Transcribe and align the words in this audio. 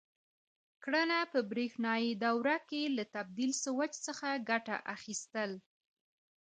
کړنه: 0.83 1.19
په 1.31 1.39
برېښنایي 1.51 2.11
دوره 2.23 2.57
کې 2.69 2.81
له 2.97 3.03
تبدیل 3.15 3.51
سویچ 3.63 3.93
څخه 4.07 4.27
ګټه 4.49 4.75
اخیستل: 4.95 5.51